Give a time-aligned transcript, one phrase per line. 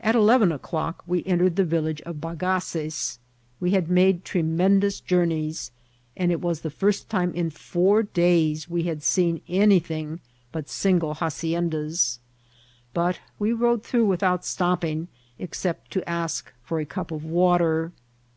[0.00, 3.20] At eleven o'clock we entered the village of Bagases*
[3.60, 5.70] We had made tremendous jonme]rs,
[6.16, 10.18] and it was the first time in four days we had seen anydung
[10.50, 12.18] but single ha^ oiendas,
[12.92, 15.06] but we rode through without Stopping,
[15.38, 17.92] except to ask for a ciq> of water.